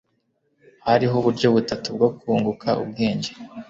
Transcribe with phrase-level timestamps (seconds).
[0.87, 3.31] hariho uburyo butatu bwo kunguka ubwenge